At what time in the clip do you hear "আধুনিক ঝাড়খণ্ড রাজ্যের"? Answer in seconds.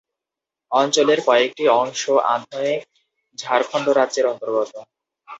2.33-4.25